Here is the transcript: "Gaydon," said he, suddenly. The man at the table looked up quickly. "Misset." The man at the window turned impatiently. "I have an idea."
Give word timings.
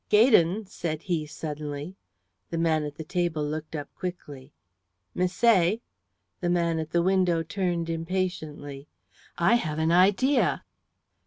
"Gaydon," 0.09 0.65
said 0.65 1.03
he, 1.03 1.27
suddenly. 1.27 1.95
The 2.49 2.57
man 2.57 2.85
at 2.85 2.95
the 2.95 3.03
table 3.03 3.45
looked 3.47 3.75
up 3.75 3.93
quickly. 3.93 4.51
"Misset." 5.15 5.79
The 6.39 6.49
man 6.49 6.79
at 6.79 6.89
the 6.89 7.03
window 7.03 7.43
turned 7.43 7.87
impatiently. 7.87 8.87
"I 9.37 9.53
have 9.53 9.77
an 9.77 9.91
idea." 9.91 10.63